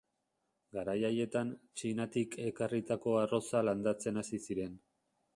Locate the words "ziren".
4.47-4.73